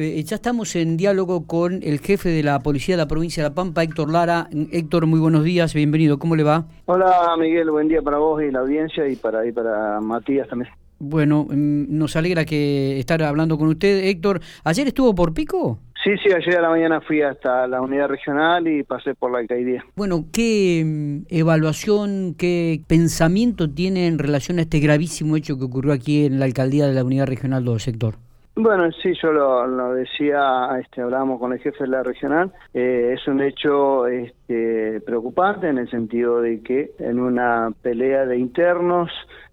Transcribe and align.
Eh, 0.00 0.22
ya 0.22 0.36
estamos 0.36 0.74
en 0.76 0.96
diálogo 0.96 1.46
con 1.46 1.80
el 1.82 1.98
jefe 1.98 2.30
de 2.30 2.42
la 2.42 2.60
Policía 2.60 2.94
de 2.94 3.02
la 3.02 3.06
Provincia 3.06 3.42
de 3.42 3.50
La 3.50 3.54
Pampa, 3.54 3.82
Héctor 3.82 4.10
Lara. 4.10 4.48
Héctor, 4.72 5.04
muy 5.04 5.20
buenos 5.20 5.44
días, 5.44 5.74
bienvenido, 5.74 6.18
¿cómo 6.18 6.36
le 6.36 6.42
va? 6.42 6.64
Hola 6.86 7.36
Miguel, 7.38 7.70
buen 7.70 7.86
día 7.88 8.00
para 8.00 8.16
vos 8.16 8.42
y 8.42 8.50
la 8.50 8.60
audiencia 8.60 9.06
y 9.06 9.16
para, 9.16 9.46
y 9.46 9.52
para 9.52 10.00
Matías 10.00 10.48
también. 10.48 10.70
Bueno, 10.98 11.44
mm, 11.50 11.98
nos 11.98 12.16
alegra 12.16 12.46
que 12.46 12.98
estar 12.98 13.22
hablando 13.22 13.58
con 13.58 13.68
usted. 13.68 14.04
Héctor, 14.04 14.40
¿ayer 14.64 14.86
estuvo 14.86 15.14
por 15.14 15.34
Pico? 15.34 15.78
Sí, 16.02 16.12
sí, 16.24 16.32
ayer 16.32 16.56
a 16.56 16.62
la 16.62 16.70
mañana 16.70 17.02
fui 17.02 17.20
hasta 17.20 17.66
la 17.66 17.82
unidad 17.82 18.08
regional 18.08 18.66
y 18.68 18.82
pasé 18.84 19.14
por 19.14 19.30
la 19.30 19.40
alcaldía. 19.40 19.84
Bueno, 19.96 20.24
¿qué 20.32 20.82
mm, 20.82 21.26
evaluación, 21.28 22.34
qué 22.38 22.80
pensamiento 22.86 23.68
tiene 23.68 24.06
en 24.06 24.18
relación 24.18 24.60
a 24.60 24.62
este 24.62 24.80
gravísimo 24.80 25.36
hecho 25.36 25.58
que 25.58 25.64
ocurrió 25.64 25.92
aquí 25.92 26.24
en 26.24 26.38
la 26.38 26.46
alcaldía 26.46 26.86
de 26.86 26.94
la 26.94 27.04
unidad 27.04 27.26
regional 27.26 27.66
2, 27.66 27.82
sector? 27.82 28.14
Bueno, 28.56 28.90
sí, 29.02 29.12
yo 29.22 29.32
lo, 29.32 29.94
decía, 29.94 30.68
este, 30.80 31.02
hablábamos 31.02 31.38
con 31.38 31.52
el 31.52 31.60
jefe 31.60 31.84
de 31.84 31.90
la 31.90 32.02
regional, 32.02 32.52
eh, 32.74 33.14
es 33.16 33.26
un 33.28 33.40
hecho 33.40 34.06
este, 34.08 35.00
preocupante 35.00 35.68
en 35.68 35.78
el 35.78 35.88
sentido 35.88 36.42
de 36.42 36.60
que 36.60 36.90
en 36.98 37.20
una 37.20 37.70
pelea 37.80 38.26
de 38.26 38.36
internos, 38.38 39.10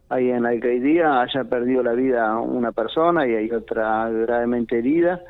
ahí 0.10 0.30
en 0.30 0.44
la 0.44 0.52
haya 0.52 1.44
perdido 1.44 1.84
la 1.84 1.94
vida 1.94 2.38
una 2.40 2.72
persona 2.72 3.28
y 3.28 3.36
hay 3.36 3.52
otra 3.52 4.10
gravemente 4.10 4.80
herida 4.80 5.22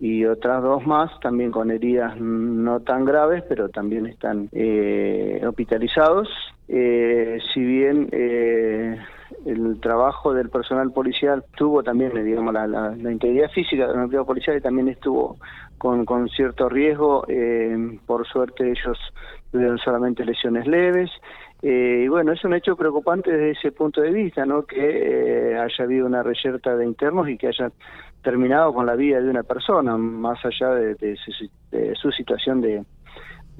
y 0.00 0.24
otras 0.24 0.62
dos 0.62 0.86
más 0.86 1.10
también 1.20 1.50
con 1.52 1.70
heridas 1.70 2.18
no 2.18 2.80
tan 2.80 3.04
graves, 3.04 3.44
pero 3.46 3.68
también 3.68 4.06
están 4.06 4.48
eh, 4.52 5.42
hospitalizados. 5.46 6.28
Eh, 6.68 7.38
si 7.52 7.60
bien 7.60 8.08
eh, 8.10 8.98
el 9.44 9.78
trabajo 9.80 10.32
del 10.32 10.48
personal 10.48 10.90
policial 10.92 11.44
tuvo 11.54 11.82
también, 11.82 12.12
digamos, 12.24 12.54
la, 12.54 12.66
la, 12.66 13.12
integridad 13.12 13.50
física 13.50 13.88
del 13.88 14.00
empleado 14.00 14.24
policial 14.24 14.56
y 14.56 14.62
también 14.62 14.88
estuvo 14.88 15.36
con, 15.80 16.04
con 16.04 16.28
cierto 16.28 16.68
riesgo, 16.68 17.24
por 18.04 18.26
suerte 18.26 18.70
ellos 18.70 18.98
tuvieron 19.50 19.78
solamente 19.78 20.26
lesiones 20.26 20.66
leves. 20.66 21.10
y 21.62 22.06
bueno, 22.06 22.32
es 22.32 22.44
un 22.44 22.52
hecho 22.52 22.76
preocupante 22.76 23.32
desde 23.32 23.52
ese 23.52 23.72
punto 23.72 24.02
de 24.02 24.10
vista, 24.10 24.44
¿no? 24.44 24.66
Que 24.66 25.56
haya 25.58 25.84
habido 25.84 26.06
una 26.06 26.22
reyerta 26.22 26.76
de 26.76 26.84
internos 26.84 27.30
y 27.30 27.38
que 27.38 27.48
haya 27.48 27.72
terminado 28.22 28.74
con 28.74 28.84
la 28.84 28.94
vida 28.94 29.22
de 29.22 29.30
una 29.30 29.42
persona, 29.42 29.96
más 29.96 30.38
allá 30.44 30.68
de, 30.74 31.16
su, 31.96 32.12
situación 32.12 32.60
de, 32.60 32.84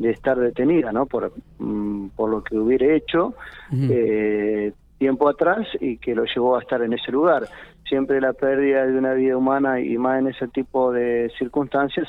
estar 0.02 0.38
detenida, 0.38 0.92
¿no? 0.92 1.06
Por, 1.06 1.32
mm, 1.58 2.08
por 2.10 2.30
lo 2.30 2.44
que 2.44 2.58
hubiera 2.58 2.94
hecho 2.94 3.34
eh, 3.72 4.72
tiempo 4.98 5.26
atrás 5.26 5.66
y 5.80 5.96
que 5.96 6.14
lo 6.14 6.24
llevó 6.24 6.56
a 6.56 6.60
estar 6.60 6.82
en 6.82 6.92
ese 6.92 7.10
lugar. 7.10 7.48
Siempre 7.90 8.20
la 8.20 8.32
pérdida 8.32 8.86
de 8.86 8.96
una 8.96 9.14
vida 9.14 9.36
humana 9.36 9.80
y 9.80 9.98
más 9.98 10.20
en 10.20 10.28
ese 10.28 10.46
tipo 10.46 10.92
de 10.92 11.30
circunstancias 11.36 12.06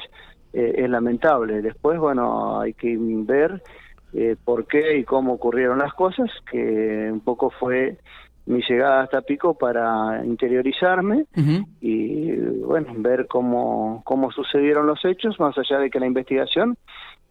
eh, 0.54 0.76
es 0.78 0.90
lamentable. 0.90 1.62
Después, 1.64 2.00
bueno, 2.00 2.62
hay 2.62 2.74
que 2.74 2.96
ver 3.00 3.64
eh, 4.14 4.36
por 4.46 4.68
qué 4.68 5.00
y 5.00 5.04
cómo 5.04 5.34
ocurrieron 5.34 5.80
las 5.80 5.94
cosas, 5.96 6.30
que 6.52 7.10
un 7.12 7.22
poco 7.22 7.50
fue 7.50 7.98
mi 8.46 8.62
llegada 8.68 9.02
hasta 9.02 9.22
Pico 9.22 9.56
para 9.56 10.24
interiorizarme 10.26 11.26
y 11.80 12.36
bueno 12.36 12.92
ver 12.98 13.28
cómo 13.28 14.02
cómo 14.04 14.32
sucedieron 14.32 14.88
los 14.88 15.04
hechos 15.06 15.40
más 15.40 15.56
allá 15.58 15.78
de 15.78 15.92
que 15.92 16.00
la 16.00 16.08
investigación 16.08 16.76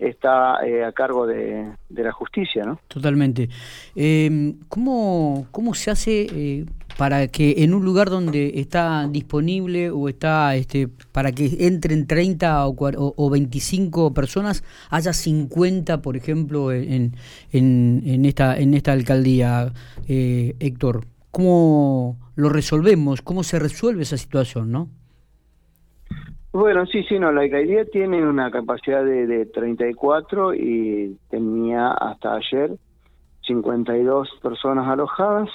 está 0.01 0.67
eh, 0.67 0.85
a 0.85 0.93
cargo 0.93 1.27
de, 1.27 1.73
la 1.91 2.13
justicia 2.13 2.65
no 2.65 2.81
totalmente. 2.89 3.49
Eh, 3.95 4.55
cómo 4.69 5.47
cómo 5.51 5.75
se 5.75 5.91
hace 5.91 6.27
eh, 6.33 6.67
para 6.97 7.29
que 7.29 7.65
en 7.65 7.75
un 7.75 7.85
lugar 7.85 8.11
donde 8.11 8.53
está 8.57 9.07
disponible 9.09 9.91
o 9.91 10.09
está 10.09 10.55
este 10.55 10.89
para 11.13 11.33
que 11.33 11.67
entren 11.67 12.07
30 12.07 12.67
o, 12.67 12.75
o, 12.77 13.31
25 13.31 14.13
personas 14.13 14.65
haya 14.91 15.13
50 15.13 16.03
por 16.03 16.17
ejemplo 16.17 16.73
en, 16.73 17.17
en, 17.53 18.03
en 18.05 18.25
esta 18.25 18.59
en 18.59 18.75
esta 18.75 18.93
alcaldía 18.93 19.73
eh, 20.09 20.55
Héctor 20.61 21.07
cómo 21.31 22.19
lo 22.37 22.49
resolvemos 22.49 23.23
cómo 23.23 23.45
se 23.45 23.59
resuelve 23.59 24.03
esa 24.03 24.17
situación 24.17 24.73
no 24.73 24.89
bueno, 26.53 26.87
sí, 26.87 27.03
sí, 27.05 27.19
no, 27.19 27.33
la 27.33 27.43
alcaldía 27.43 27.85
tiene 27.85 28.27
una 28.27 28.51
capacidad 28.51 29.05
de, 29.05 29.27
de 29.27 29.47
34 29.47 30.55
y 30.55 31.17
tenía 31.31 31.93
hasta 31.93 32.35
ayer 32.35 32.77
52 33.47 34.29
personas 34.43 34.89
alojadas. 34.89 35.49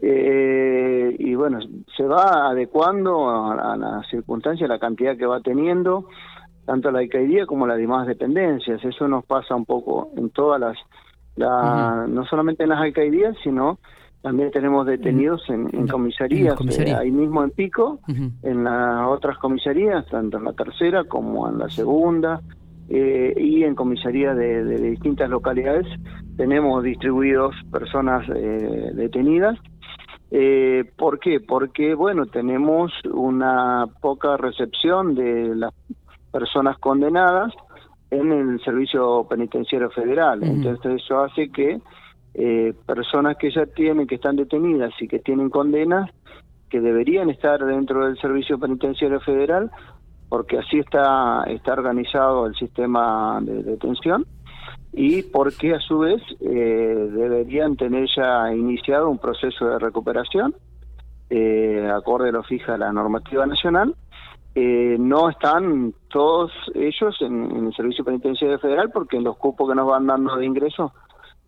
Eh, 0.00 1.14
y 1.18 1.34
bueno, 1.34 1.60
se 1.96 2.04
va 2.04 2.48
adecuando 2.50 3.30
a, 3.30 3.76
la 3.76 4.02
circunstancia, 4.10 4.66
a 4.66 4.68
la 4.68 4.78
cantidad 4.78 5.16
que 5.16 5.26
va 5.26 5.40
teniendo, 5.40 6.08
tanto 6.66 6.90
la 6.90 6.98
alcaldía 6.98 7.46
como 7.46 7.66
las 7.66 7.78
demás 7.78 8.06
dependencias. 8.06 8.84
Eso 8.84 9.06
nos 9.06 9.24
pasa 9.24 9.54
un 9.54 9.64
poco 9.64 10.10
en 10.16 10.30
todas 10.30 10.60
las, 10.60 10.76
no 11.36 12.24
solamente 12.24 12.64
en 12.64 12.70
las 12.70 12.80
alcaldías, 12.80 13.36
sino 13.44 13.78
también 14.22 14.50
tenemos 14.50 14.86
detenidos 14.86 15.42
en, 15.50 15.86
comisarías, 15.88 16.56
eh, 16.78 16.94
ahí 16.94 17.10
mismo 17.10 17.42
en 17.42 17.50
Pico, 17.50 17.98
en 18.42 18.64
las 18.64 19.06
otras 19.08 19.36
comisarías, 19.38 20.06
tanto 20.06 20.38
en 20.38 20.44
la 20.44 20.52
tercera 20.52 21.04
como 21.04 21.48
en 21.48 21.58
la 21.58 21.68
segunda, 21.68 22.40
eh, 22.88 23.34
y 23.36 23.64
en 23.64 23.74
comisarías 23.74 24.36
de, 24.36 24.78
distintas 24.90 25.28
localidades 25.30 25.86
tenemos 26.36 26.82
distribuidos 26.82 27.54
personas 27.70 28.28
eh, 28.34 28.90
detenidas 28.94 29.58
eh, 30.34 30.90
¿Por 30.96 31.20
qué? 31.20 31.40
Porque, 31.40 31.94
bueno, 31.94 32.24
tenemos 32.24 32.90
una 33.12 33.84
poca 34.00 34.38
recepción 34.38 35.14
de 35.14 35.54
las 35.54 35.74
personas 36.32 36.78
condenadas 36.78 37.52
en 38.10 38.32
el 38.32 38.58
Servicio 38.64 39.26
Penitenciario 39.28 39.90
Federal. 39.90 40.42
Entonces 40.42 41.02
eso 41.04 41.20
hace 41.20 41.50
que 41.50 41.82
eh, 42.34 42.74
personas 42.86 43.36
que 43.36 43.50
ya 43.50 43.66
tienen, 43.66 44.06
que 44.06 44.16
están 44.16 44.36
detenidas 44.36 44.92
y 45.00 45.08
que 45.08 45.18
tienen 45.18 45.50
condenas, 45.50 46.10
que 46.70 46.80
deberían 46.80 47.30
estar 47.30 47.64
dentro 47.64 48.06
del 48.06 48.18
Servicio 48.18 48.58
Penitenciario 48.58 49.20
Federal, 49.20 49.70
porque 50.28 50.58
así 50.58 50.78
está, 50.78 51.44
está 51.44 51.74
organizado 51.74 52.46
el 52.46 52.54
sistema 52.54 53.38
de 53.42 53.62
detención, 53.62 54.26
y 54.92 55.22
porque 55.22 55.74
a 55.74 55.80
su 55.80 56.00
vez 56.00 56.22
eh, 56.40 57.08
deberían 57.12 57.76
tener 57.76 58.08
ya 58.14 58.52
iniciado 58.54 59.08
un 59.08 59.18
proceso 59.18 59.66
de 59.66 59.78
recuperación, 59.78 60.54
eh, 61.30 61.90
acorde 61.94 62.30
lo 62.30 62.42
fija 62.42 62.76
la 62.76 62.92
normativa 62.92 63.46
nacional. 63.46 63.94
Eh, 64.54 64.96
no 65.00 65.30
están 65.30 65.94
todos 66.08 66.52
ellos 66.74 67.16
en, 67.22 67.66
el 67.68 67.74
Servicio 67.74 68.04
Penitenciario 68.04 68.58
Federal 68.58 68.90
porque 68.92 69.18
los 69.18 69.38
cupos 69.38 69.66
que 69.66 69.74
nos 69.74 69.88
van 69.88 70.06
dando 70.06 70.36
de 70.36 70.44
ingreso 70.44 70.92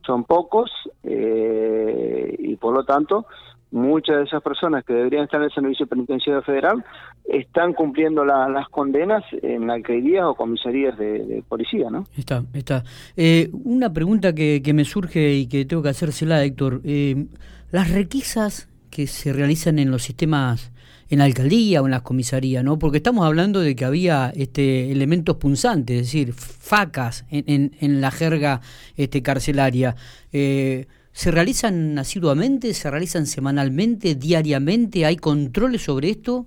son 0.06 0.25
pocos 0.25 0.70
y 1.03 2.56
por 2.56 2.75
lo 2.75 2.84
tanto 2.84 3.26
muchas 3.75 4.19
de 4.19 4.22
esas 4.22 4.42
personas 4.42 4.84
que 4.84 4.92
deberían 4.92 5.25
estar 5.25 5.41
en 5.41 5.47
el 5.47 5.53
Servicio 5.53 5.87
Penitenciario 5.87 6.42
Federal 6.42 6.84
están 7.25 7.72
cumpliendo 7.72 8.25
las 8.25 8.69
condenas 8.69 9.25
en 9.42 9.69
alcaldías 9.69 10.25
o 10.25 10.34
comisarías 10.34 10.97
de, 10.97 11.42
policía, 11.48 11.91
¿no? 11.91 12.06
Está, 12.16 12.44
está. 12.54 12.84
Eh, 13.16 13.50
una 13.65 13.92
pregunta 13.92 14.32
que, 14.34 14.62
que, 14.62 14.72
me 14.72 14.84
surge 14.84 15.34
y 15.34 15.48
que 15.48 15.65
tengo 15.65 15.82
que 15.82 15.88
hacérsela, 15.88 16.44
Héctor. 16.44 16.82
Eh, 16.84 17.26
las 17.72 17.91
requisas 17.91 18.69
que 18.91 19.09
se 19.09 19.32
realizan 19.32 19.81
en 19.81 19.91
los 19.91 20.04
sistemas 20.04 20.72
en 21.10 21.19
la 21.19 21.25
alcaldía 21.25 21.82
o 21.82 21.84
en 21.87 21.91
las 21.91 22.03
comisarías, 22.03 22.65
¿no? 22.65 22.78
Porque 22.78 22.98
estamos 22.98 23.26
hablando 23.26 23.60
de 23.60 23.76
que 23.76 23.84
había 23.84 24.32
este 24.34 24.91
elementos 24.91 25.37
punzantes, 25.37 25.97
es 25.97 26.03
decir, 26.06 26.32
facas 26.32 27.26
en, 27.31 27.44
en, 27.47 27.72
en 27.81 28.00
la 28.00 28.10
jerga 28.10 28.60
este 28.97 29.22
carcelaria. 29.22 29.97
Eh, 30.32 30.87
¿Se 31.12 31.31
realizan 31.31 31.97
asiduamente? 31.98 32.75
¿Se 32.75 32.91
realizan 32.91 33.26
semanalmente, 33.26 34.16
diariamente? 34.16 35.06
¿Hay 35.06 35.16
controles 35.16 35.82
sobre 35.82 36.10
esto? 36.10 36.47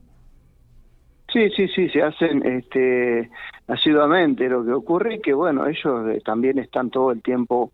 Sí, 1.31 1.49
sí, 1.55 1.67
sí, 1.69 1.89
se 1.89 2.01
hacen 2.01 2.45
este, 2.45 3.29
asiduamente. 3.67 4.49
Lo 4.49 4.65
que 4.65 4.71
ocurre 4.71 5.15
es 5.15 5.21
que, 5.21 5.33
bueno, 5.33 5.67
ellos 5.67 6.09
eh, 6.09 6.21
también 6.25 6.57
están 6.59 6.89
todo 6.89 7.11
el 7.11 7.21
tiempo, 7.21 7.71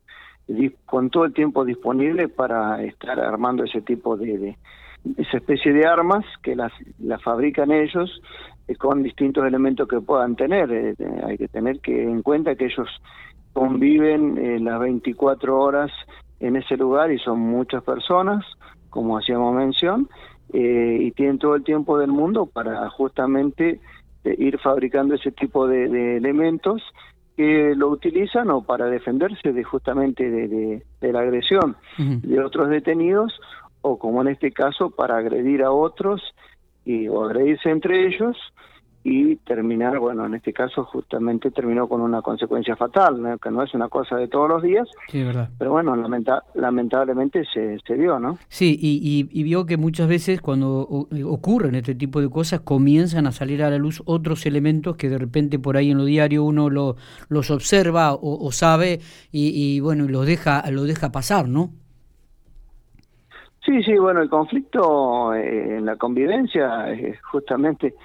con 0.86 1.10
todo 1.10 1.26
el 1.26 1.34
tiempo 1.34 1.66
disponible 1.66 2.28
para 2.28 2.84
estar 2.84 3.20
armando 3.20 3.64
ese 3.64 3.82
tipo 3.82 4.18
de, 4.18 4.58
esa 5.18 5.38
especie 5.38 5.74
de 5.74 5.86
armas 5.86 6.26
que 6.42 6.56
las, 6.56 6.72
las 7.00 7.22
fabrican 7.24 7.72
ellos 7.72 8.22
eh, 8.68 8.76
con 8.76 9.04
distintos 9.04 9.46
elementos 9.46 9.88
que 9.88 10.02
puedan 10.02 10.36
tener. 10.36 10.72
Eh, 10.72 10.96
hay 11.26 11.38
que 11.38 11.48
tener 11.48 11.80
que 11.80 12.04
en 12.04 12.22
cuenta 12.22 12.56
que 12.56 12.66
ellos 12.66 12.90
conviven 13.54 14.64
las 14.66 14.80
24 14.80 15.60
horas 15.60 15.92
en 16.40 16.58
ese 16.58 16.76
lugar 16.76 17.12
y 17.12 17.20
son 17.20 17.40
muchas 17.40 17.84
personas, 17.84 18.44
como 18.90 19.18
hacíamos 19.18 19.56
mención, 19.56 20.10
eh, 20.52 20.98
y 21.00 21.12
tienen 21.12 21.40
todo 21.40 21.56
el 21.56 21.64
tiempo 21.64 21.98
del 21.98 22.12
mundo 22.12 22.46
para 22.46 22.90
justamente 22.90 23.80
eh, 24.24 24.36
ir 24.38 24.60
fabricando 24.60 25.16
ese 25.16 25.32
tipo 25.32 25.68
de, 25.68 26.18
elementos 26.18 26.82
que 27.36 27.74
lo 27.76 27.90
utilizan 27.90 28.50
o 28.52 28.64
para 28.64 28.86
defenderse 28.88 29.52
de 29.54 29.64
justamente 29.64 30.30
de, 30.30 30.84
la 31.02 31.20
agresión 31.20 31.76
de 31.98 32.40
otros 32.40 32.70
detenidos 32.70 33.40
o 33.82 33.98
como 33.98 34.22
en 34.22 34.30
este 34.30 34.52
caso 34.52 34.92
para 34.92 35.18
agredir 35.18 35.64
a 35.64 35.72
otros 35.72 36.22
y 36.86 37.08
o 37.08 37.24
agredirse 37.24 37.70
entre 37.70 38.08
ellos 38.08 38.38
y 39.06 39.36
terminar, 39.38 40.00
bueno, 40.00 40.26
en 40.26 40.36
este 40.36 40.54
caso 40.54 40.86
justamente 40.86 41.52
terminó 41.52 41.90
con 41.90 42.00
una 42.00 42.22
consecuencia 42.22 42.76
fatal, 42.78 43.38
que 43.42 43.52
no 43.52 43.62
es 43.62 43.74
una 43.74 43.90
cosa 43.90 44.16
de 44.16 44.30
todos 44.30 44.48
los 44.48 44.64
días, 44.64 44.88
sí, 45.10 45.24
verdad. 45.24 45.50
pero 45.58 45.72
bueno, 45.72 45.96
lamentablemente 46.56 47.44
se, 47.54 47.80
se 47.86 47.96
dio, 47.96 48.18
¿no? 48.18 48.38
Sí, 48.48 48.78
y, 48.80 49.28
y, 49.30 49.44
vio 49.44 49.66
que 49.66 49.76
muchas 49.76 50.08
veces 50.08 50.40
cuando 50.40 50.88
ocurren 51.26 51.76
este 51.76 51.96
tipo 51.96 52.22
de 52.22 52.30
cosas 52.30 52.62
comienzan 52.62 53.28
a 53.28 53.34
salir 53.34 53.62
a 53.64 53.70
la 53.70 53.78
luz 53.78 54.02
otros 54.06 54.46
elementos 54.46 54.96
que 54.96 55.10
de 55.10 55.18
repente 55.18 55.60
por 55.60 55.76
ahí 55.76 55.92
en 55.92 55.98
lo 55.98 56.06
diario 56.06 56.46
uno 56.46 56.70
lo, 56.70 56.96
los 57.28 57.52
observa 57.52 58.14
o, 58.14 58.52
sabe 58.54 59.00
y, 59.32 59.50
y, 59.76 59.80
bueno, 59.82 60.08
los 60.08 60.26
deja, 60.26 60.64
lo 60.72 60.84
deja 60.84 61.12
pasar, 61.12 61.50
¿no? 61.50 61.72
Sí, 63.66 63.82
sí, 63.84 63.98
bueno, 63.98 64.22
el 64.22 64.30
conflicto 64.30 65.34
eh, 65.34 65.78
en 65.78 65.86
la 65.86 65.96
convivencia 65.96 66.92
eh, 66.92 67.18
justamente 67.32 67.96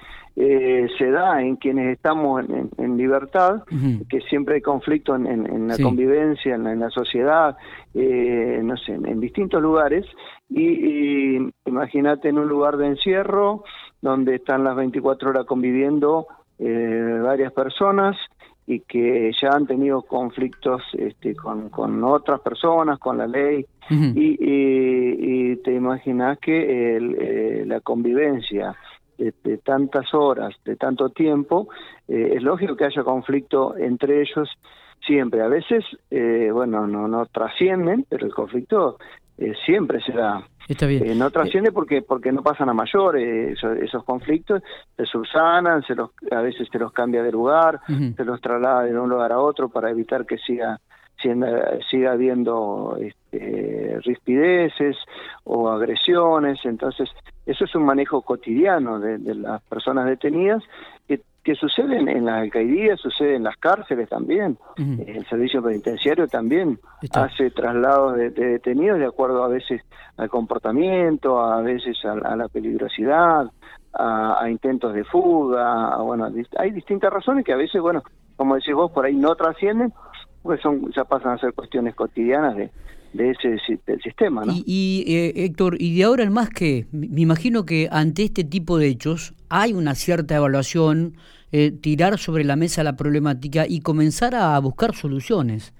eh, 0.41 0.87
se 0.97 1.11
da 1.11 1.41
en 1.41 1.57
quienes 1.57 1.97
estamos 1.97 2.43
en, 2.77 2.97
libertad, 2.97 3.63
que 4.09 4.21
siempre 4.21 4.55
hay 4.55 4.61
conflicto 4.61 5.15
en, 5.15 5.67
la 5.67 5.77
convivencia, 5.77 6.55
en 6.55 6.79
la, 6.79 6.89
sociedad, 6.89 7.57
no 7.93 8.77
sé, 8.77 8.93
en, 8.93 9.19
distintos 9.19 9.61
lugares. 9.61 10.05
Y, 10.49 11.37
imagínate 11.65 12.29
en 12.29 12.39
un 12.39 12.47
lugar 12.47 12.77
de 12.77 12.87
encierro 12.87 13.63
donde 14.01 14.35
están 14.35 14.63
las 14.63 14.75
24 14.75 15.29
horas 15.29 15.45
conviviendo 15.45 16.27
varias 16.57 17.51
personas 17.51 18.15
y 18.69 18.81
que 18.81 19.31
ya 19.41 19.49
han 19.49 19.65
tenido 19.65 20.03
conflictos 20.03 20.83
este, 20.93 21.35
con, 21.35 21.69
con 21.69 22.03
otras 22.03 22.39
personas, 22.41 22.99
con 22.99 23.17
la 23.17 23.25
ley, 23.25 23.65
y, 23.89 25.55
te 25.57 25.73
imaginas 25.73 26.37
que 26.37 26.97
eh, 26.97 27.65
la 27.65 27.81
convivencia 27.81 28.75
de, 29.19 29.57
tantas 29.57 30.13
horas, 30.13 30.55
de 30.65 30.75
tanto 30.75 31.09
tiempo, 31.09 31.69
eh, 32.07 32.33
es 32.35 32.43
lógico 32.43 32.75
que 32.75 32.85
haya 32.85 33.03
conflicto 33.03 33.75
entre 33.77 34.21
ellos 34.21 34.49
siempre. 35.05 35.41
A 35.41 35.47
veces, 35.47 35.83
eh, 36.09 36.49
bueno, 36.51 36.87
no, 36.87 37.07
no 37.07 37.25
trascienden, 37.27 38.05
pero 38.09 38.25
el 38.25 38.33
conflicto 38.33 38.97
siempre 39.65 40.01
se 40.01 40.11
da. 40.13 40.43
Está 40.69 40.85
bien. 40.85 41.03
Eh, 41.03 41.15
no 41.15 41.31
trasciende 41.31 41.71
porque 41.71 42.03
porque 42.03 42.31
no 42.31 42.43
pasan 42.43 42.69
a 42.69 42.73
mayor 42.73 43.17
eh, 43.17 43.53
esos, 43.53 44.03
conflictos, 44.03 44.61
se 44.95 45.05
subsanan, 45.05 45.81
se 45.81 45.95
los, 45.95 46.11
a 46.31 46.41
veces 46.41 46.67
se 46.71 46.77
los 46.77 46.93
cambia 46.93 47.23
de 47.23 47.31
lugar, 47.31 47.79
se 47.87 48.23
los 48.23 48.39
traslada 48.39 48.83
de 48.83 48.97
un 48.97 49.09
lugar 49.09 49.31
a 49.31 49.39
otro 49.39 49.69
para 49.69 49.89
evitar 49.89 50.27
que 50.27 50.37
siga 50.37 50.79
siendo, 51.19 51.47
siga 51.89 52.11
habiendo 52.11 52.99
este, 53.01 53.97
rispideces 54.03 54.95
o 55.43 55.69
agresiones. 55.69 56.59
Entonces, 56.63 57.09
eso 57.49 57.65
es 57.65 57.75
un 57.75 57.83
manejo 57.83 58.21
cotidiano 58.21 58.99
de, 58.99 59.17
de 59.17 59.35
las 59.35 59.61
personas 59.63 60.05
detenidas 60.05 60.63
que 61.07 61.21
que 61.43 61.55
suceden 61.55 62.07
en 62.09 62.25
las 62.25 62.41
alcaldías, 62.41 62.99
sucede 62.99 63.35
en 63.35 63.43
las 63.43 63.57
cárceles 63.57 64.09
también. 64.09 64.57
El 64.77 65.25
servicio 65.27 65.63
penitenciario 65.63 66.27
también 66.27 66.79
hace 67.13 67.49
traslados 67.51 68.17
de, 68.17 68.29
detenidos 68.29 68.99
de 68.99 69.05
acuerdo 69.05 69.43
a 69.43 69.47
veces 69.47 69.81
al 70.17 70.29
comportamiento, 70.29 71.39
a 71.39 71.61
veces 71.61 71.97
a, 72.03 72.35
la 72.35 72.47
peligrosidad, 72.49 73.49
a, 73.93 74.49
intentos 74.49 74.93
de 74.93 75.03
fuga. 75.05 75.97
bueno, 75.97 76.27
hay 76.57 76.71
distintas 76.71 77.11
razones 77.11 77.45
que 77.45 77.53
a 77.53 77.57
veces, 77.57 77.81
bueno, 77.81 78.03
como 78.35 78.55
decís 78.55 78.75
vos, 78.75 78.91
por 78.91 79.05
ahí 79.05 79.15
no 79.15 79.33
trascienden, 79.35 79.93
pues 80.43 80.61
son 80.61 80.91
ya 80.91 81.05
pasan 81.05 81.33
a 81.33 81.37
ser 81.37 81.53
cuestiones 81.53 81.95
cotidianas 81.95 82.57
de, 82.57 82.69
de 83.13 83.31
ese 83.31 83.57
del 83.85 84.01
sistema. 84.01 84.45
¿no? 84.45 84.53
Y, 84.53 85.03
eh, 85.07 85.45
Héctor, 85.45 85.75
y 85.79 85.97
de 85.97 86.03
ahora 86.03 86.23
en 86.23 86.33
más 86.33 86.49
que, 86.49 86.85
me 86.91 87.21
imagino 87.21 87.65
que 87.65 87.87
ante 87.91 88.23
este 88.23 88.43
tipo 88.43 88.77
de 88.77 88.87
hechos 88.87 89.33
hay 89.49 89.73
una 89.73 89.95
cierta 89.95 90.35
evaluación, 90.35 91.13
eh, 91.51 91.71
tirar 91.71 92.19
sobre 92.19 92.43
la 92.43 92.55
mesa 92.55 92.83
la 92.83 92.95
problemática 92.95 93.65
y 93.67 93.81
comenzar 93.81 94.35
a 94.35 94.59
buscar 94.59 94.93
soluciones. 94.93 95.73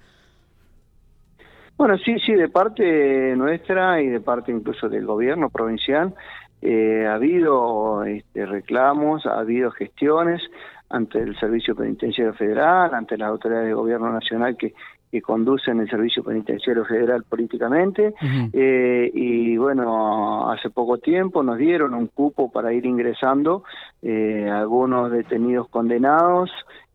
Bueno, 1.77 1.97
sí, 1.99 2.17
sí, 2.25 2.33
de 2.33 2.49
parte 2.49 3.35
nuestra 3.37 4.01
y 4.01 4.07
de 4.07 4.19
parte 4.19 4.51
incluso 4.51 4.89
del 4.89 5.05
gobierno 5.05 5.49
provincial 5.49 6.13
eh, 6.61 7.05
ha 7.07 7.13
habido 7.13 8.03
este, 8.03 8.45
reclamos, 8.45 9.25
ha 9.25 9.39
habido 9.39 9.71
gestiones 9.71 10.41
ante 10.89 11.19
el 11.19 11.39
Servicio 11.39 11.75
Penitenciario 11.75 12.33
Federal, 12.33 12.93
ante 12.93 13.17
las 13.17 13.29
autoridades 13.29 13.67
del 13.67 13.75
gobierno 13.75 14.11
nacional 14.11 14.57
que, 14.57 14.73
que 15.11 15.21
conducen 15.21 15.79
el 15.79 15.89
Servicio 15.89 16.23
Penitenciario 16.23 16.85
Federal 16.85 17.23
políticamente. 17.23 18.13
eh, 18.53 19.11
y 19.13 19.57
bueno, 19.57 20.49
hace 20.51 20.69
poco 20.69 20.97
tiempo 20.97 21.43
nos 21.43 21.57
dieron 21.57 21.93
un 21.93 22.07
cupo 22.07 22.51
para 22.51 22.73
ir 22.73 22.85
ingresando 22.85 23.63
eh, 24.01 24.47
algunos 24.49 25.11
detenidos 25.11 25.67
condenados 25.69 26.51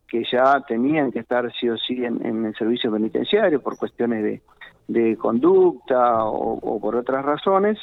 que 0.09 0.25
ya 0.31 0.61
tenían 0.61 1.11
que 1.11 1.21
estar 1.21 1.53
sí 1.59 1.69
o 1.69 1.77
sí 1.77 2.05
en, 2.05 2.45
el 2.45 2.55
servicio 2.55 2.93
penitenciario 2.93 3.61
por 3.61 3.77
cuestiones 3.77 4.23
de, 4.23 4.43
de 4.87 5.17
conducta 5.17 6.25
o, 6.25 6.79
por 6.81 6.95
otras 6.95 7.25
razones 7.25 7.79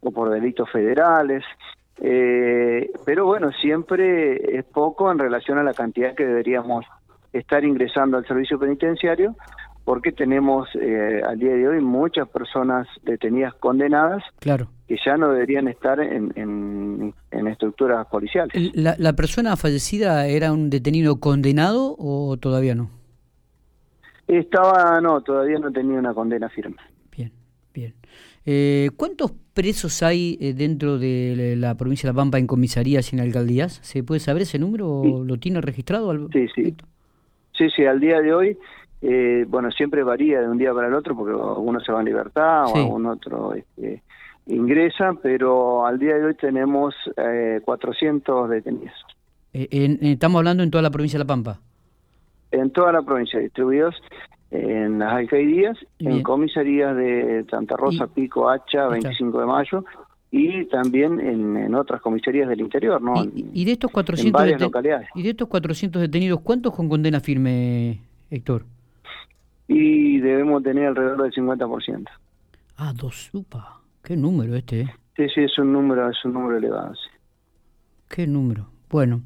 o 0.00 0.10
por 0.10 0.28
delitos 0.28 0.70
federales. 0.70 1.42
Eh, 2.02 2.90
pero 3.06 3.26
bueno, 3.26 3.50
siempre 3.52 4.58
es 4.58 4.64
poco 4.64 5.10
en 5.10 5.18
relación 5.18 5.58
a 5.58 5.62
la 5.62 5.72
cantidad 5.72 6.14
que 6.14 6.26
deberíamos 6.26 6.84
estar 7.32 7.64
ingresando 7.64 8.16
al 8.16 8.26
servicio 8.26 8.58
penitenciario, 8.58 9.36
porque 9.84 10.12
tenemos 10.12 10.68
eh, 10.74 11.20
al 11.26 11.38
día 11.38 11.52
de 11.52 11.68
hoy 11.68 11.80
muchas 11.80 12.28
personas 12.28 12.86
detenidas 13.02 13.54
condenadas 13.54 14.22
claro. 14.38 14.68
que 14.86 14.96
ya 15.04 15.16
no 15.16 15.32
deberían 15.32 15.68
estar 15.68 16.00
en, 16.00 16.32
en, 16.36 17.46
estructuras 17.48 18.06
policiales. 18.06 18.54
¿La, 18.74 18.94
¿La, 18.98 19.14
persona 19.14 19.56
fallecida 19.56 20.26
era 20.28 20.52
un 20.52 20.70
detenido 20.70 21.18
condenado 21.18 21.96
o 21.98 22.36
todavía 22.36 22.74
no? 22.74 22.90
Estaba, 24.28 25.00
no, 25.00 25.20
todavía 25.22 25.58
no 25.58 25.72
tenía 25.72 25.98
una 25.98 26.14
condena 26.14 26.48
firme. 26.48 26.76
Bien, 27.10 27.32
bien. 27.74 27.94
Eh, 28.46 28.90
¿Cuántos 28.96 29.32
presos 29.52 30.02
hay 30.02 30.38
eh, 30.40 30.54
dentro 30.54 30.98
de 30.98 31.54
la 31.58 31.76
provincia 31.76 32.08
de 32.08 32.14
La 32.14 32.20
Pampa 32.20 32.38
en 32.38 32.46
comisarías 32.46 33.12
y 33.12 33.16
en 33.16 33.22
alcaldías? 33.22 33.80
¿Se 33.82 34.02
puede 34.02 34.20
saber 34.20 34.42
ese 34.42 34.58
número? 34.58 34.88
o 34.88 35.24
¿Lo 35.24 35.36
tiene 35.38 35.60
registrado? 35.60 36.28
Sí, 36.32 36.46
sí. 36.54 36.74
Sí, 37.58 37.68
sí, 37.74 37.84
al 37.84 38.00
día 38.00 38.20
de 38.20 38.32
hoy 38.32 38.58
eh, 39.02 39.46
bueno, 39.48 39.70
siempre 39.70 40.02
varía 40.02 40.40
de 40.40 40.48
un 40.48 40.58
día 40.58 40.74
para 40.74 40.88
el 40.88 40.94
otro 40.94 41.16
porque 41.16 41.32
algunos 41.32 41.84
se 41.84 41.92
van 41.92 42.06
en 42.06 42.12
libertad 42.12 42.66
o 42.66 42.76
algún 42.76 43.06
otro 43.06 43.54
este, 43.54 44.02
ingresa, 44.46 45.14
pero 45.22 45.86
al 45.86 45.98
día 45.98 46.16
de 46.16 46.24
hoy 46.24 46.34
tenemos 46.34 46.94
eh, 47.16 47.60
400 47.64 48.50
detenidos. 48.50 48.94
Eh, 49.52 49.98
¿Estamos 50.02 50.38
hablando 50.38 50.62
en 50.62 50.70
toda 50.70 50.82
la 50.82 50.90
provincia 50.90 51.18
de 51.18 51.24
La 51.24 51.28
Pampa? 51.28 51.60
En 52.50 52.70
toda 52.70 52.92
la 52.92 53.02
provincia, 53.02 53.38
distribuidos 53.38 53.94
en 54.50 54.98
las 54.98 55.12
alcaldías, 55.12 55.78
en 56.00 56.22
comisarías 56.22 56.96
de 56.96 57.46
Santa 57.48 57.76
Rosa, 57.76 58.08
Pico, 58.08 58.50
Hacha, 58.50 58.88
25 58.88 59.40
de 59.40 59.46
mayo 59.46 59.84
y 60.32 60.64
también 60.66 61.20
en, 61.20 61.74
otras 61.74 62.00
comisarías 62.00 62.48
del 62.48 62.60
interior, 62.60 63.00
¿no? 63.00 63.14
¿Y, 63.32 63.64
de 63.64 63.72
estos 63.72 63.90
400 63.90 64.42
¿Y 65.14 65.22
de 65.22 65.30
estos 65.30 65.48
400 65.48 66.02
detenidos, 66.02 66.40
cuántos 66.40 66.74
con 66.74 66.88
condena 66.88 67.20
firme, 67.20 68.00
Héctor? 68.30 68.64
Y 69.72 70.18
debemos 70.18 70.64
tener 70.64 70.88
alrededor 70.88 71.22
del 71.22 71.32
50%. 71.32 72.08
Ah, 72.76 72.92
dos, 72.94 73.30
upa, 73.32 73.80
qué 74.02 74.16
número 74.16 74.56
este, 74.56 74.80
¿eh? 74.80 74.94
Sí, 75.16 75.26
sí, 75.32 75.40
es 75.42 75.58
un 75.58 75.72
número, 75.72 76.10
es 76.10 76.16
un 76.24 76.32
número 76.32 76.58
elevado, 76.58 76.92
sí. 76.94 77.08
Qué 78.08 78.26
número. 78.26 78.68
Bueno, 78.88 79.22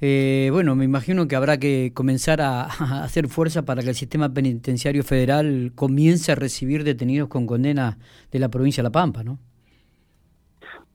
eh, 0.00 0.48
bueno, 0.50 0.74
me 0.74 0.84
imagino 0.84 1.28
que 1.28 1.36
habrá 1.36 1.58
que 1.58 1.92
comenzar 1.94 2.40
a, 2.40 2.64
hacer 3.04 3.28
fuerza 3.28 3.64
para 3.64 3.82
que 3.82 3.90
el 3.90 3.94
sistema 3.94 4.34
penitenciario 4.34 5.04
federal 5.04 5.70
comience 5.76 6.32
a 6.32 6.34
recibir 6.34 6.82
detenidos 6.82 7.28
con 7.28 7.46
condena 7.46 7.98
de 8.32 8.40
la 8.40 8.48
provincia 8.48 8.82
de 8.82 8.88
La 8.88 8.92
Pampa, 8.92 9.22
¿no? 9.22 9.38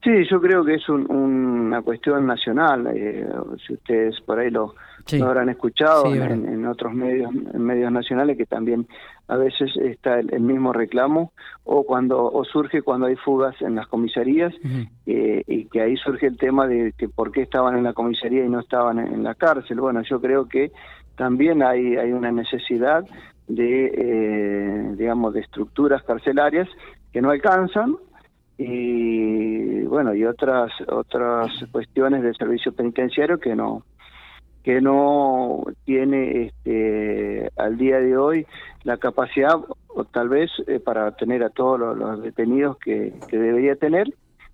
Sí, 0.02 0.10
yo 0.28 0.40
creo 0.40 0.64
que 0.64 0.74
es 0.74 0.88
una 0.88 1.80
cuestión 1.80 2.26
nacional. 2.26 2.88
Eh, 2.92 3.24
si 3.64 3.74
ustedes 3.74 4.20
por 4.22 4.40
ahí 4.40 4.50
lo, 4.50 4.74
lo 5.12 5.26
habrán 5.26 5.48
escuchado 5.48 6.12
en, 6.12 6.66
otros 6.66 6.92
medios, 6.92 7.30
en 7.32 7.62
medios 7.62 7.92
nacionales 7.92 8.36
que 8.36 8.46
también 8.46 8.88
a 9.28 9.36
veces 9.36 9.70
está 9.76 10.18
el, 10.18 10.40
mismo 10.40 10.72
reclamo 10.72 11.32
o 11.62 11.84
cuando 11.84 12.32
o 12.32 12.44
surge 12.44 12.82
cuando 12.82 13.06
hay 13.06 13.14
fugas 13.14 13.54
en 13.62 13.76
las 13.76 13.86
comisarías 13.86 14.52
eh, 15.06 15.44
y 15.46 15.66
que 15.66 15.80
ahí 15.80 15.96
surge 15.96 16.26
el 16.26 16.36
tema 16.36 16.66
de 16.66 16.92
que 16.98 17.08
por 17.08 17.30
qué 17.30 17.42
estaban 17.42 17.76
en 17.76 17.84
la 17.84 17.92
comisaría 17.92 18.44
y 18.44 18.48
no 18.48 18.58
estaban 18.58 18.98
en, 18.98 19.22
la 19.22 19.36
cárcel. 19.36 19.80
Bueno, 19.80 20.02
yo 20.02 20.20
creo 20.20 20.48
que 20.48 20.72
también 21.16 21.62
hay 21.62 21.96
hay 21.96 22.12
una 22.12 22.32
necesidad 22.32 23.04
de 23.46 23.92
eh, 23.94 24.94
digamos 24.96 25.34
de 25.34 25.40
estructuras 25.40 26.02
carcelarias 26.02 26.68
que 27.12 27.22
no 27.22 27.30
alcanzan 27.30 27.96
y 28.64 29.82
bueno 29.84 30.14
y 30.14 30.24
otras 30.24 30.70
otras 30.88 31.50
cuestiones 31.70 32.22
del 32.22 32.36
servicio 32.36 32.72
penitenciario 32.72 33.38
que 33.38 33.56
no 33.56 33.82
que 34.62 34.80
no 34.80 35.64
tiene 35.84 36.46
este, 36.46 37.50
al 37.56 37.76
día 37.76 37.98
de 37.98 38.16
hoy 38.16 38.46
la 38.84 38.96
capacidad 38.96 39.56
o 39.88 40.04
tal 40.04 40.28
vez 40.28 40.50
eh, 40.68 40.78
para 40.78 41.16
tener 41.16 41.42
a 41.42 41.50
todos 41.50 41.78
los, 41.96 42.22
detenidos 42.22 42.78
que, 42.78 43.12
debería 43.30 43.74
tener 43.76 44.06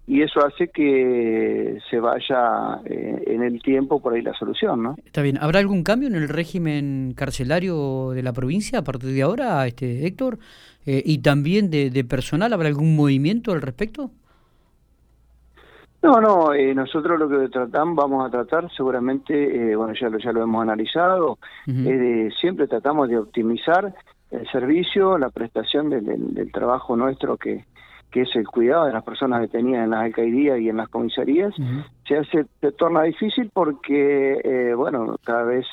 y 0.08 0.22
eso 0.22 0.40
hace 0.44 0.68
que 0.68 1.78
se 1.90 2.00
vaya 2.00 2.80
eh, 2.86 3.24
en 3.26 3.42
el 3.42 3.60
tiempo 3.60 4.00
por 4.00 4.14
ahí 4.14 4.22
la 4.22 4.32
solución, 4.32 4.82
¿no? 4.82 4.96
Está 5.04 5.20
bien. 5.20 5.36
¿Habrá 5.38 5.58
algún 5.58 5.84
cambio 5.84 6.08
en 6.08 6.14
el 6.14 6.30
régimen 6.30 7.12
carcelario 7.14 8.12
de 8.12 8.22
la 8.22 8.32
provincia 8.32 8.78
a 8.78 8.84
partir 8.84 9.10
de 9.10 9.20
ahora, 9.20 9.66
este 9.66 10.06
Héctor? 10.06 10.38
Eh, 10.86 11.02
¿Y 11.04 11.18
también 11.18 11.70
de, 11.70 11.90
de, 11.90 12.04
personal? 12.04 12.54
¿Habrá 12.54 12.68
algún 12.68 12.96
movimiento 12.96 13.52
al 13.52 13.60
respecto? 13.60 14.10
No, 16.02 16.22
no, 16.22 16.54
eh, 16.54 16.74
nosotros 16.74 17.18
lo 17.18 17.28
que 17.28 17.50
tratamos, 17.50 17.94
vamos 17.94 18.26
a 18.26 18.30
tratar 18.30 18.70
seguramente, 18.74 19.76
bueno, 19.76 19.92
ya 19.92 20.08
lo, 20.08 20.16
ya 20.18 20.32
lo 20.32 20.42
hemos 20.42 20.62
analizado, 20.62 21.38
siempre 22.40 22.66
tratamos 22.66 23.10
de 23.10 23.18
optimizar 23.18 23.94
el 24.30 24.50
servicio, 24.50 25.18
la 25.18 25.28
prestación 25.28 25.90
del 25.90 26.50
trabajo 26.50 26.96
nuestro 26.96 27.36
que, 27.36 27.64
que 28.10 28.22
es 28.22 28.36
el 28.36 28.46
cuidado 28.46 28.86
de 28.86 28.92
las 28.92 29.04
personas 29.04 29.40
detenidas 29.40 29.84
en 29.84 29.90
las 29.90 30.04
alcaldías 30.04 30.58
y 30.60 30.68
en 30.68 30.78
las 30.78 30.88
comisarías, 30.88 31.54
se 32.06 32.16
hace 32.16 32.46
se 32.60 32.72
torna 32.72 33.02
difícil 33.02 33.50
porque, 33.52 34.40
eh, 34.42 34.74
bueno, 34.74 35.16
cada 35.24 35.42
vez 35.42 35.66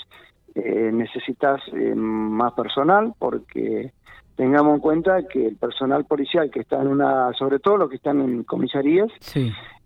eh, 0.57 0.89
necesitas 0.93 1.61
eh, 1.73 1.93
más 1.95 2.53
personal 2.53 3.13
porque 3.19 3.91
tengamos 4.37 4.75
en 4.75 4.79
cuenta 4.79 5.27
que 5.27 5.47
el 5.47 5.57
personal 5.57 6.05
policial 6.05 6.49
que 6.49 6.61
está 6.61 6.81
en 6.81 6.87
una, 6.87 7.33
sobre 7.33 7.59
todo 7.59 7.75
los 7.75 7.89
que 7.89 7.97
están 7.97 8.21
en 8.21 8.43
comisarías, 8.45 9.09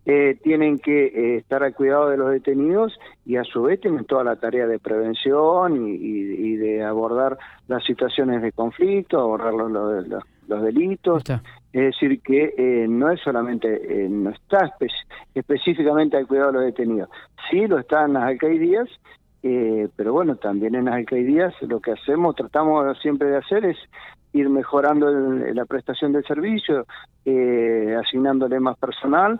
eh, 0.05 0.37
tienen 0.43 0.77
que 0.77 1.37
estar 1.37 1.63
al 1.63 1.73
cuidado 1.73 2.09
de 2.09 2.17
los 2.17 2.29
detenidos 2.29 2.99
y 3.25 3.37
a 3.37 3.43
su 3.45 3.63
vez 3.63 3.81
tienen 3.81 4.05
toda 4.05 4.23
la 4.23 4.35
tarea 4.35 4.67
de 4.67 4.77
prevención 4.77 5.87
y, 5.87 6.55
de 6.55 6.83
abordar 6.83 7.39
las 7.67 7.83
situaciones 7.83 8.43
de 8.43 8.51
conflicto, 8.51 9.19
abordar 9.19 9.53
los, 9.53 9.71
los, 9.71 10.23
los 10.47 10.63
delitos. 10.63 11.23
Es 11.71 11.93
decir, 11.93 12.21
que 12.21 12.53
eh, 12.57 12.87
no 12.87 13.11
es 13.11 13.21
solamente, 13.21 13.67
eh, 13.67 14.09
no 14.09 14.31
está 14.31 14.73
específicamente 15.35 16.17
al 16.17 16.25
cuidado 16.25 16.51
de 16.51 16.53
los 16.53 16.65
detenidos. 16.65 17.09
Sí 17.49 17.67
lo 17.67 17.77
está 17.77 18.05
en 18.05 18.13
las 18.13 18.23
alcaldías, 18.23 18.89
eh, 19.43 19.87
pero 19.95 20.13
bueno, 20.13 20.35
también 20.35 20.73
en 20.73 20.85
las 20.85 20.95
alcaldías 20.95 21.53
lo 21.61 21.79
que 21.79 21.91
hacemos, 21.91 22.35
tratamos 22.35 22.97
siempre 22.99 23.29
de 23.29 23.37
hacer 23.37 23.65
es 23.65 23.77
ir 24.33 24.49
mejorando 24.49 25.11
la 25.11 25.65
prestación 25.65 26.11
del 26.11 26.23
servicio, 26.23 26.85
asignándole 27.99 28.59
más 28.59 28.77
personal, 28.77 29.39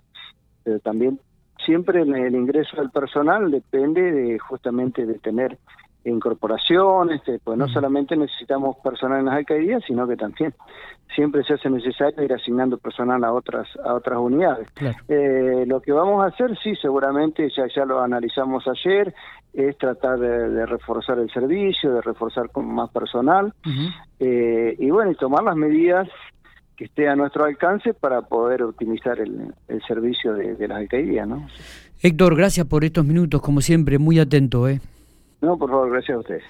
pero 0.64 0.80
también 0.80 1.20
siempre 1.66 2.02
el 2.02 2.36
ingreso 2.36 2.78
del 2.78 2.90
personal 2.90 3.52
depende 3.52 4.02
de 4.12 4.40
justamente 4.40 5.06
de 5.06 5.20
tener 5.20 5.58
incorporaciones, 6.06 7.22
pues 7.44 7.58
no 7.58 7.68
solamente 7.68 8.16
necesitamos 8.16 8.78
personal 8.78 9.20
en 9.20 9.26
las 9.26 9.36
alcaldías, 9.36 9.84
sino 9.86 10.08
que 10.08 10.16
también 10.16 10.54
siempre 11.16 11.44
se 11.44 11.54
hace 11.54 11.70
necesario 11.70 12.24
ir 12.24 12.34
asignando 12.34 12.78
personal 12.78 13.24
a 13.24 13.34
otras 13.34 13.68
a 13.84 13.94
otras 13.94 14.20
unidades. 14.20 14.68
Eh, 15.08 15.66
lo 15.68 15.82
que 15.82 15.92
vamos 15.92 16.24
a 16.24 16.28
hacer, 16.28 16.58
sí, 16.64 16.76
seguramente 16.82 17.50
ya 17.56 17.68
ya 17.74 17.86
lo 17.86 18.02
analizamos 18.02 18.66
ayer, 18.68 19.14
es 19.54 19.78
tratar 19.78 20.20
de, 20.20 20.66
reforzar 20.66 21.20
el 21.20 21.30
servicio, 21.32 21.94
de 21.94 22.02
reforzar 22.02 22.50
con 22.52 22.68
más 22.74 22.90
personal 22.92 23.54
eh, 24.20 24.76
y 24.78 24.90
bueno, 24.92 25.12
y 25.12 25.16
tomar 25.16 25.44
las 25.44 25.56
medidas 25.56 26.08
que 26.78 26.86
esté 26.86 27.10
a 27.10 27.16
nuestro 27.16 27.44
alcance 27.44 27.94
para 27.94 28.22
poder 28.22 28.64
optimizar 28.64 29.20
el, 29.20 29.54
el 29.68 29.82
servicio 29.84 30.34
de, 30.34 30.56
de 30.56 30.68
las 30.68 30.78
alcaldías, 30.78 31.28
¿no? 31.28 31.46
Héctor, 32.02 32.38
gracias 32.38 32.66
por 32.68 32.86
estos 32.86 33.04
minutos, 33.04 33.42
como 33.42 33.60
siempre, 33.60 33.98
muy 33.98 34.20
atento, 34.20 34.70
¿eh? 34.70 34.80
No, 35.42 35.58
por 35.58 35.70
favor, 35.70 35.90
gracias 35.92 36.16
a 36.16 36.20
ustedes. 36.20 36.44